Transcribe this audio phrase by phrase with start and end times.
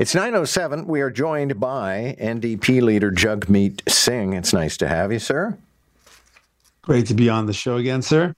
[0.00, 0.86] It's 9.07.
[0.86, 4.32] We are joined by NDP leader Jagmeet Singh.
[4.32, 5.58] It's nice to have you, sir.
[6.90, 8.34] Great to be on the show again, sir.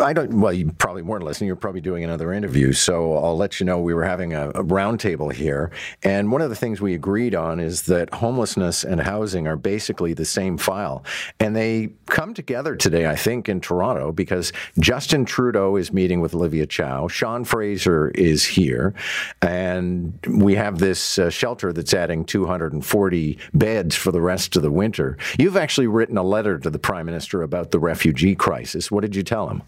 [0.00, 0.40] I don't.
[0.40, 1.46] Well, you probably weren't listening.
[1.46, 3.78] You're probably doing another interview, so I'll let you know.
[3.80, 5.70] We were having a, a roundtable here,
[6.02, 10.14] and one of the things we agreed on is that homelessness and housing are basically
[10.14, 11.04] the same file,
[11.38, 13.06] and they come together today.
[13.06, 17.08] I think in Toronto because Justin Trudeau is meeting with Olivia Chow.
[17.08, 18.94] Sean Fraser is here,
[19.42, 24.70] and we have this uh, shelter that's adding 240 beds for the rest of the
[24.70, 25.18] winter.
[25.38, 28.90] You've actually written a letter to the Prime Minister about the refugee crisis.
[28.90, 29.62] What did you tell him?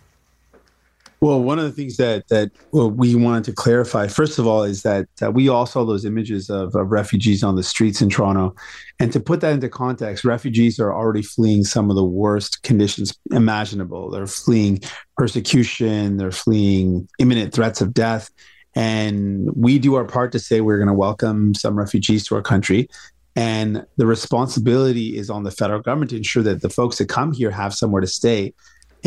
[1.20, 4.82] Well, one of the things that that we wanted to clarify, first of all, is
[4.82, 8.54] that, that we all saw those images of, of, refugees on the streets in Toronto,
[9.00, 13.18] and to put that into context, refugees are already fleeing some of the worst conditions
[13.30, 14.10] imaginable.
[14.10, 14.80] They're fleeing
[15.16, 18.30] persecution, they're fleeing imminent threats of death,
[18.74, 22.42] and we do our part to say we're going to welcome some refugees to our
[22.42, 22.90] country.
[23.36, 27.32] And the responsibility is on the federal government to ensure that the folks that come
[27.32, 28.54] here have somewhere to stay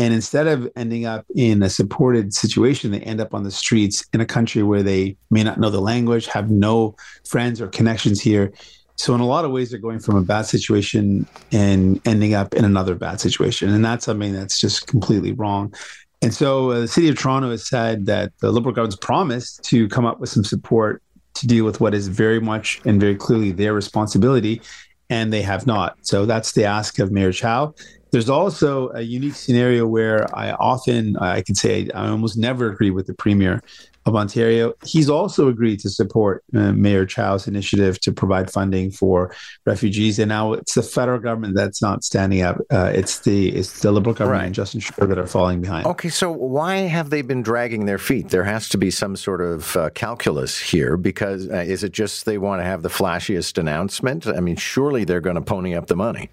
[0.00, 4.02] and instead of ending up in a supported situation, they end up on the streets
[4.14, 6.96] in a country where they may not know the language, have no
[7.28, 8.50] friends or connections here.
[8.96, 12.54] So, in a lot of ways, they're going from a bad situation and ending up
[12.54, 13.68] in another bad situation.
[13.68, 15.74] And that's something that's just completely wrong.
[16.22, 19.86] And so, uh, the city of Toronto has said that the Liberal government's promised to
[19.88, 21.02] come up with some support
[21.40, 24.62] to deal with what is very much and very clearly their responsibility.
[25.08, 25.96] And they have not.
[26.02, 27.74] So, that's the ask of Mayor Chow.
[28.10, 32.90] There's also a unique scenario where I often, I can say, I almost never agree
[32.90, 33.62] with the premier
[34.06, 34.72] of Ontario.
[34.84, 39.34] He's also agreed to support uh, Mayor Chow's initiative to provide funding for
[39.66, 42.58] refugees, and now it's the federal government that's not standing up.
[42.70, 44.46] Uh, it's the it's the Liberal government right.
[44.46, 45.86] and Justin Trudeau that are falling behind.
[45.86, 48.30] Okay, so why have they been dragging their feet?
[48.30, 52.24] There has to be some sort of uh, calculus here, because uh, is it just
[52.24, 54.26] they want to have the flashiest announcement?
[54.26, 56.30] I mean, surely they're going to pony up the money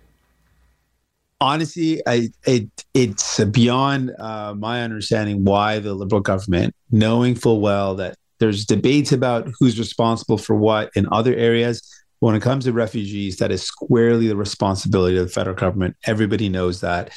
[1.39, 7.95] honestly, I it it's beyond uh, my understanding why the liberal government, knowing full well
[7.95, 11.81] that there's debates about who's responsible for what in other areas.
[12.19, 15.95] When it comes to refugees, that is squarely the responsibility of the federal government.
[16.06, 17.12] Everybody knows that.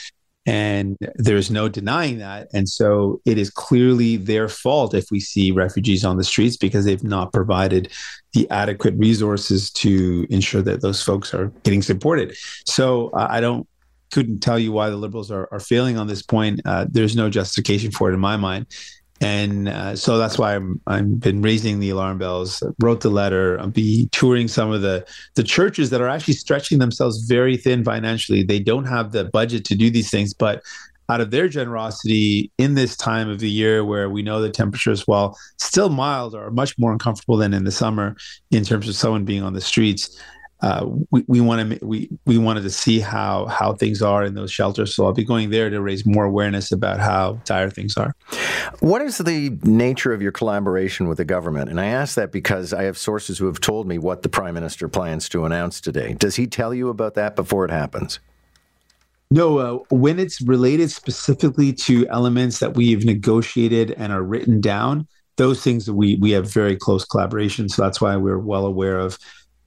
[0.47, 2.49] And there's no denying that.
[2.53, 6.85] And so it is clearly their fault if we see refugees on the streets because
[6.85, 7.91] they've not provided
[8.33, 12.37] the adequate resources to ensure that those folks are getting supported.
[12.67, 13.67] So uh, I don't
[14.11, 16.61] couldn't tell you why the liberals are, are failing on this point.
[16.65, 18.67] Uh, there's no justification for it in my mind.
[19.23, 22.63] And uh, so that's why I'm I've been raising the alarm bells.
[22.81, 23.61] Wrote the letter.
[23.61, 27.85] I'll be touring some of the the churches that are actually stretching themselves very thin
[27.85, 28.43] financially.
[28.43, 30.63] They don't have the budget to do these things, but
[31.11, 35.07] out of their generosity in this time of the year where we know the temperatures,
[35.07, 38.17] while still mild, are much more uncomfortable than in the summer
[38.53, 40.19] in terms of someone being on the streets
[40.63, 44.35] uh, we, we want to we we wanted to see how how things are in
[44.35, 44.95] those shelters.
[44.95, 48.15] So I'll be going there to raise more awareness about how dire things are.
[48.81, 51.71] What is the nature of your collaboration with the government?
[51.71, 54.55] And I ask that because I have sources who have told me what the prime
[54.55, 56.15] minister plans to announce today.
[56.15, 58.21] Does he tell you about that before it happens?
[59.31, 65.07] No, uh, when it's related specifically to elements that we've negotiated and are written down,
[65.37, 67.69] those things we we have very close collaboration.
[67.69, 69.19] So that's why we're well aware of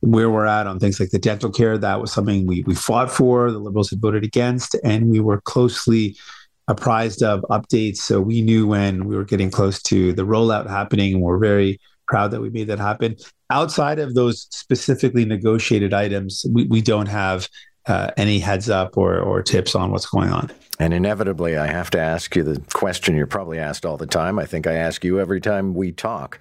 [0.03, 1.77] where we're at on things like the dental care.
[1.77, 5.39] That was something we, we fought for, the Liberals had voted against, and we were
[5.41, 6.17] closely
[6.67, 7.97] apprised of updates.
[7.97, 11.79] So we knew when we were getting close to the rollout happening, and we're very
[12.07, 13.15] proud that we made that happen.
[13.49, 17.47] Outside of those specifically negotiated items, we, we don't have
[17.85, 20.51] uh, any heads up or, or tips on what's going on.
[20.79, 24.39] And inevitably, I have to ask you the question you're probably asked all the time.
[24.39, 26.39] I think I ask you every time we talk.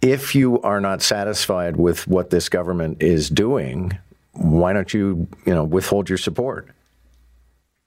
[0.00, 3.98] If you are not satisfied with what this government is doing,
[4.32, 6.68] why don't you, you know, withhold your support?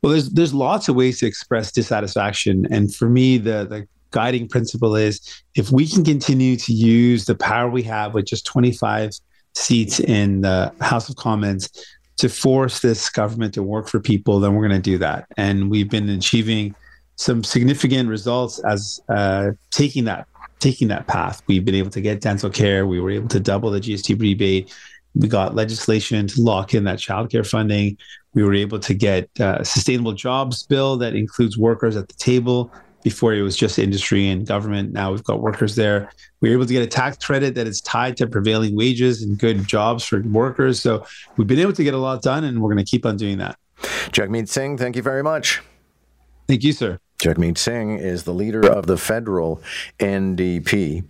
[0.04, 4.48] Well, there's there's lots of ways to express dissatisfaction, and for me, the the guiding
[4.48, 9.12] principle is if we can continue to use the power we have with just 25
[9.56, 11.70] seats in the House of Commons
[12.18, 15.28] to force this government to work for people, then we're going to do that.
[15.38, 16.76] And we've been achieving
[17.18, 20.28] some significant results as uh, taking that
[20.60, 21.44] taking that path.
[21.48, 22.88] We've been able to get dental care.
[22.88, 24.74] We were able to double the GST rebate.
[25.14, 27.98] We got legislation to lock in that childcare funding.
[28.34, 32.72] We were able to get a sustainable jobs bill that includes workers at the table
[33.06, 34.92] before it was just industry and government.
[34.92, 36.12] Now we've got workers there.
[36.42, 39.38] We were able to get a tax credit that is tied to prevailing wages and
[39.38, 40.82] good jobs for workers.
[40.82, 41.06] So
[41.38, 43.38] we've been able to get a lot done, and we're going to keep on doing
[43.38, 43.60] that.
[44.12, 45.62] Jagmeet Singh, thank you very much.
[46.48, 46.98] Thank you, sir.
[47.20, 49.62] Jagmeet Singh is the leader of the federal
[50.00, 51.04] NDP.